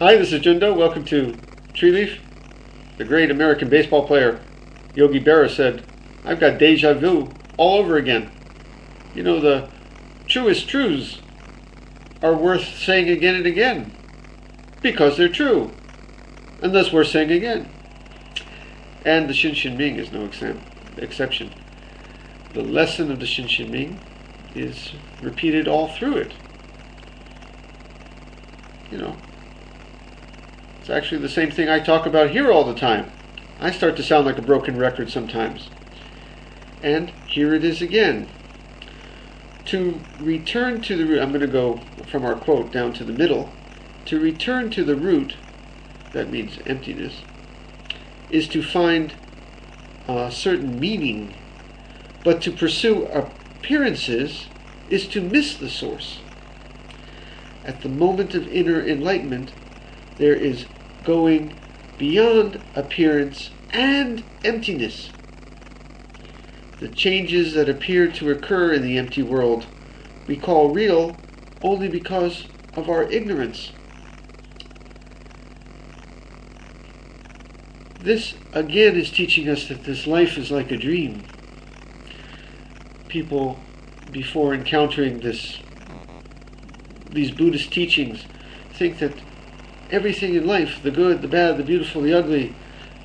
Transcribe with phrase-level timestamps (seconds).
[0.00, 0.76] Hi, this is Jundo.
[0.76, 1.36] Welcome to
[1.72, 2.18] Treeleaf.
[2.98, 4.40] The great American baseball player
[4.96, 5.84] Yogi Berra said,
[6.24, 8.28] I've got deja vu all over again.
[9.14, 9.68] You know, the
[10.26, 11.20] truest truths
[12.24, 13.92] are worth saying again and again
[14.82, 15.70] because they're true.
[16.60, 17.68] And thus we're saying again.
[19.04, 20.28] And the Shin Shin Ming is no
[20.96, 21.54] exception.
[22.52, 24.00] The lesson of the Shin Shin Ming
[24.56, 24.90] is
[25.22, 26.32] repeated all through it.
[28.90, 29.16] You know,
[30.84, 33.10] it's actually the same thing I talk about here all the time.
[33.58, 35.70] I start to sound like a broken record sometimes.
[36.82, 38.28] And here it is again.
[39.64, 43.14] To return to the root, I'm going to go from our quote down to the
[43.14, 43.50] middle.
[44.04, 45.36] To return to the root,
[46.12, 47.22] that means emptiness,
[48.28, 49.14] is to find
[50.06, 51.34] a certain meaning.
[52.24, 54.48] But to pursue appearances
[54.90, 56.18] is to miss the source.
[57.64, 59.54] At the moment of inner enlightenment,
[60.16, 60.66] there is
[61.02, 61.58] going
[61.98, 65.10] beyond appearance and emptiness.
[66.80, 69.66] The changes that appear to occur in the empty world
[70.26, 71.16] we call real
[71.62, 73.72] only because of our ignorance.
[78.00, 81.24] This again is teaching us that this life is like a dream.
[83.08, 83.58] People,
[84.10, 85.60] before encountering this,
[87.10, 88.26] these Buddhist teachings,
[88.72, 89.22] think that
[89.94, 92.54] everything in life the good, the bad, the beautiful, the ugly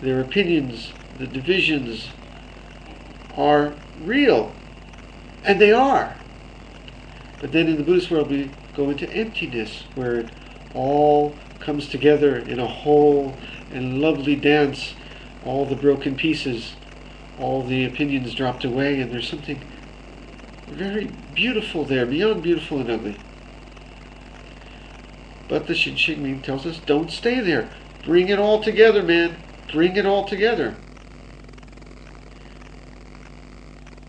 [0.00, 2.08] their opinions, the divisions
[3.36, 4.52] are real.
[5.44, 6.16] And they are.
[7.40, 10.30] But then in the Buddhist world, we go into emptiness, where it
[10.74, 13.34] all comes together in a whole
[13.72, 14.94] and lovely dance.
[15.44, 16.74] All the broken pieces,
[17.38, 19.62] all the opinions dropped away, and there's something
[20.66, 23.16] very beautiful there, beyond beautiful and ugly.
[25.48, 27.70] But the Shin Ming tells us don't stay there.
[28.04, 29.36] Bring it all together, man.
[29.72, 30.76] Bring it all together.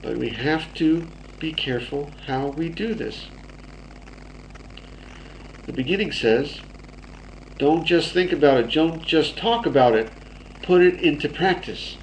[0.02, 1.08] But we have to
[1.40, 3.28] be careful how we do this.
[5.66, 6.62] The beginning says,
[7.58, 10.12] don't just think about it, don't just talk about it,
[10.64, 11.98] put it into practice.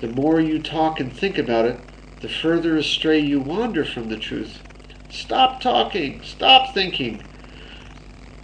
[0.00, 1.80] The more you talk and think about it,
[2.20, 4.60] the further astray you wander from the truth.
[5.08, 7.24] Stop talking, stop thinking,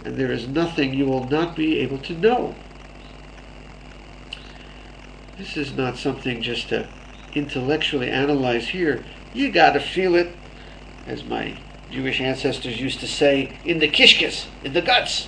[0.07, 2.55] and there is nothing you will not be able to know.
[5.37, 6.87] This is not something just to
[7.33, 9.03] intellectually analyze here.
[9.33, 10.33] You got to feel it,
[11.05, 11.59] as my
[11.91, 15.27] Jewish ancestors used to say, in the kishkas, in the guts.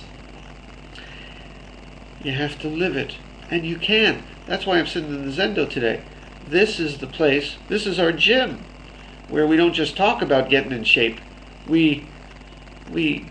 [2.24, 3.18] You have to live it,
[3.50, 4.24] and you can.
[4.46, 6.04] That's why I'm sitting in the Zendo today.
[6.48, 8.64] This is the place, this is our gym,
[9.28, 11.20] where we don't just talk about getting in shape.
[11.68, 12.06] We,
[12.90, 13.26] we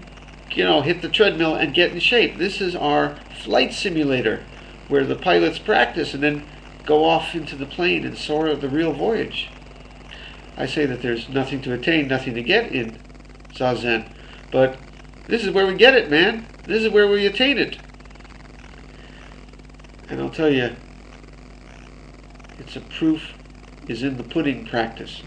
[0.56, 2.38] you know, hit the treadmill and get in shape.
[2.38, 4.44] This is our flight simulator
[4.88, 6.46] where the pilots practice and then
[6.86, 9.50] go off into the plane and soar the real voyage.
[10.58, 13.00] I say that there's nothing to attain, nothing to get in
[13.54, 14.12] Zazen,
[14.52, 14.78] but
[15.28, 16.48] this is where we get it, man.
[16.66, 17.78] This is where we attain it.
[20.10, 20.76] And I'll tell you,
[22.58, 23.34] it's a proof
[23.88, 25.22] is in the pudding practice.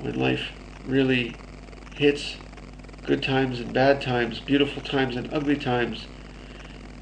[0.00, 0.52] When life
[0.86, 1.34] really
[1.94, 2.36] hits
[3.04, 6.06] good times and bad times, beautiful times and ugly times,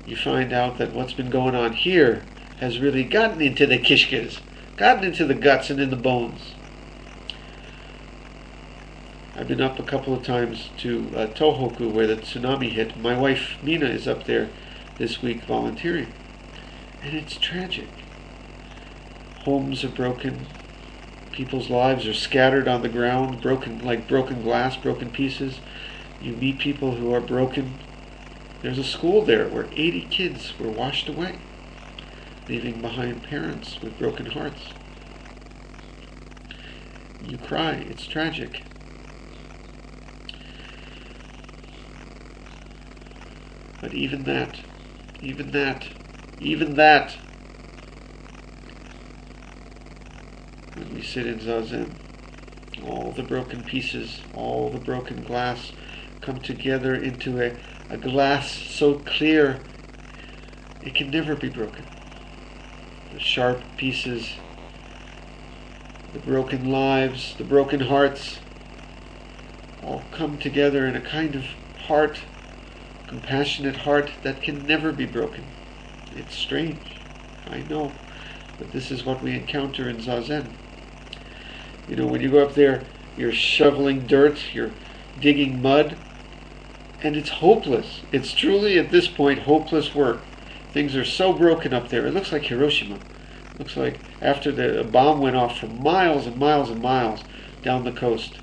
[0.06, 2.22] you find out that what's been going on here
[2.60, 4.40] has really gotten into the kishkas,
[4.76, 6.54] gotten into the guts and in the bones.
[9.36, 12.96] I've been up a couple of times to uh, Tohoku where the tsunami hit.
[12.96, 14.48] My wife Mina is up there
[14.96, 16.12] this week volunteering.
[17.02, 17.88] And it's tragic.
[19.44, 20.46] Homes are broken.
[21.30, 25.60] People's lives are scattered on the ground, broken like broken glass, broken pieces.
[26.20, 27.78] You meet people who are broken.
[28.62, 31.38] There's a school there where 80 kids were washed away,
[32.48, 34.72] leaving behind parents with broken hearts.
[37.22, 37.72] You cry.
[37.88, 38.62] It's tragic.
[43.80, 44.58] But even that,
[45.22, 45.86] even that,
[46.40, 47.16] even that,
[50.74, 51.92] when we sit in Zazen,
[52.84, 55.72] all the broken pieces, all the broken glass,
[56.20, 57.56] come together into a,
[57.90, 59.60] a glass so clear
[60.82, 61.84] it can never be broken.
[63.12, 64.36] The sharp pieces,
[66.12, 68.38] the broken lives, the broken hearts,
[69.82, 71.44] all come together in a kind of
[71.86, 72.20] heart,
[73.06, 75.44] compassionate heart that can never be broken.
[76.12, 77.00] It's strange,
[77.46, 77.92] I know,
[78.58, 80.46] but this is what we encounter in Zazen.
[81.88, 82.86] You know, when you go up there,
[83.16, 84.72] you're shoveling dirt, you're
[85.18, 85.96] digging mud,
[87.02, 88.02] And it's hopeless.
[88.12, 90.20] It's truly at this point hopeless work.
[90.72, 92.06] Things are so broken up there.
[92.06, 92.96] It looks like Hiroshima.
[92.96, 97.22] It looks like after the bomb went off for miles and miles and miles
[97.62, 98.38] down the coast,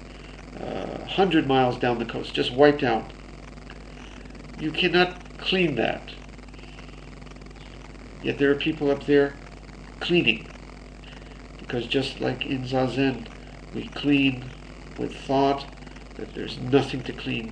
[0.59, 3.11] uh, 100 miles down the coast, just wiped out.
[4.59, 6.11] You cannot clean that.
[8.23, 9.35] Yet there are people up there
[9.99, 10.47] cleaning.
[11.59, 13.27] Because just like in Zazen,
[13.73, 14.49] we clean
[14.97, 15.65] with thought
[16.15, 17.51] that there's nothing to clean.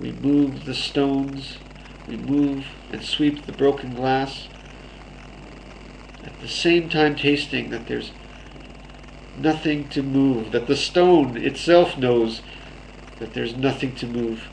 [0.00, 1.58] We move the stones,
[2.08, 4.48] we move and sweep the broken glass,
[6.24, 8.12] at the same time tasting that there's
[9.36, 12.40] nothing to move, that the stone itself knows
[13.18, 14.48] that there's nothing to move.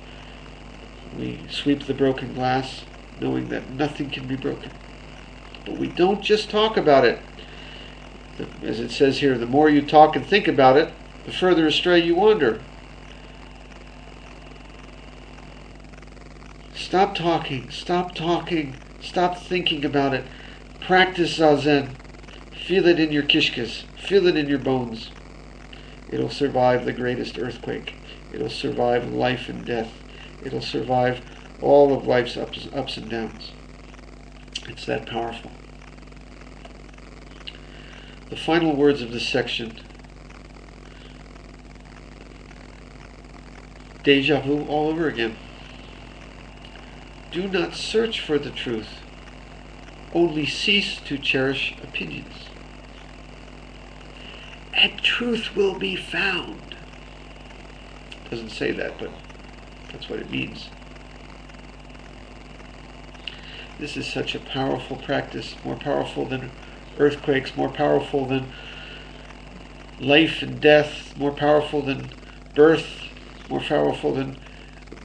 [1.18, 2.84] We sweep the broken glass,
[3.20, 4.72] knowing that nothing can be broken.
[5.66, 7.22] But we don't just talk about it.
[8.62, 10.94] As it says here, the more you talk and think about it,
[11.26, 12.62] the further astray you wander.
[16.88, 20.24] Stop talking, stop talking, stop thinking about it.
[20.80, 21.98] Practice Zazen.
[22.66, 25.12] Feel it in your kishkas, feel it in your bones.
[26.10, 27.94] It'll survive the greatest earthquake.
[28.32, 29.92] It'll survive life and death.
[30.46, 31.22] It'll survive
[31.62, 33.52] all of life's ups, ups and downs.
[34.70, 35.52] It's that powerful.
[38.30, 39.78] The final words of this section
[44.04, 45.36] deja vu all over again.
[47.32, 49.02] Do not search for the truth,
[50.14, 52.50] only cease to cherish opinions.
[54.74, 56.78] And truth will be found.
[58.30, 59.12] Doesn't say that, but
[59.92, 60.70] that's what it means.
[63.80, 66.52] This is such a powerful practice, more powerful than
[66.98, 68.52] earthquakes, more powerful than
[70.00, 72.12] life and death, more powerful than
[72.56, 73.10] birth,
[73.50, 74.38] more powerful than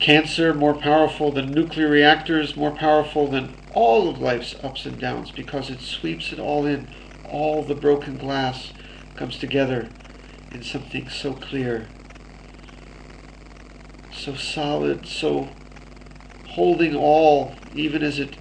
[0.03, 5.31] cancer, more powerful than nuclear reactors, more powerful than all of life's ups and downs
[5.31, 6.89] because it sweeps it all in.
[7.25, 8.73] All the broken glass
[9.17, 9.89] comes together
[10.53, 11.89] in something so clear,
[14.13, 15.49] so solid, so
[16.49, 18.37] holding all, even as it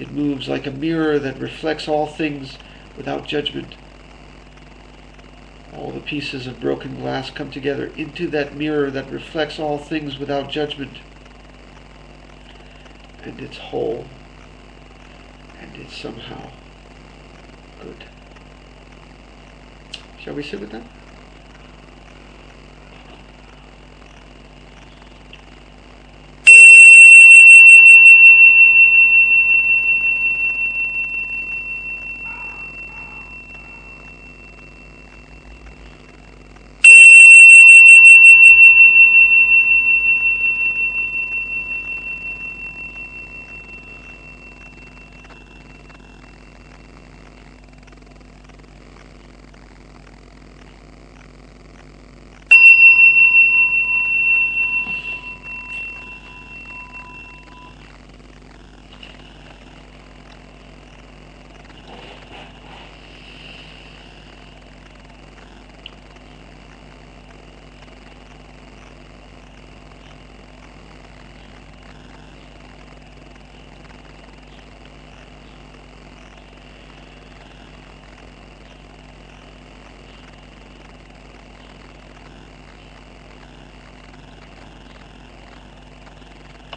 [0.00, 2.58] it moves like a mirror that reflects all things
[2.96, 3.76] without judgment.
[5.72, 10.18] All the pieces of broken glass come together into that mirror that reflects all things
[10.18, 10.98] without judgment.
[13.22, 14.08] And it's whole.
[15.60, 16.50] And it's somehow
[17.78, 18.04] good.
[20.18, 20.84] Shall we sit with that?